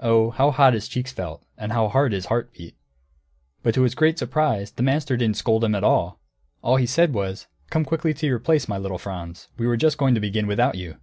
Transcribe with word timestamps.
Oh, 0.00 0.30
how 0.30 0.50
hot 0.50 0.74
his 0.74 0.88
cheeks 0.88 1.12
felt, 1.12 1.44
and 1.56 1.70
how 1.70 1.86
hard 1.86 2.10
his 2.10 2.26
heart 2.26 2.52
beat! 2.52 2.74
But 3.62 3.74
to 3.76 3.82
his 3.82 3.94
great 3.94 4.18
surprise 4.18 4.72
the 4.72 4.82
master 4.82 5.16
didn't 5.16 5.36
scold 5.36 5.64
at 5.64 5.84
all. 5.84 6.18
All 6.62 6.78
he 6.78 6.86
said 6.86 7.12
was, 7.14 7.46
"Come 7.70 7.84
quickly 7.84 8.12
to 8.12 8.26
your 8.26 8.40
place, 8.40 8.66
my 8.66 8.76
little 8.76 8.98
Franz; 8.98 9.46
we 9.56 9.68
were 9.68 9.76
just 9.76 9.98
going 9.98 10.14
to 10.16 10.20
begin 10.20 10.48
without 10.48 10.74
you!" 10.74 10.96